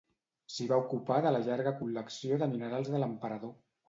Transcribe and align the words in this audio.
S'hi 0.51 0.65
va 0.69 0.77
ocupar 0.83 1.17
de 1.25 1.33
la 1.35 1.41
llarga 1.47 1.73
col·lecció 1.81 2.39
de 2.45 2.47
minerals 2.55 2.91
de 2.95 3.03
l'emperador. 3.05 3.53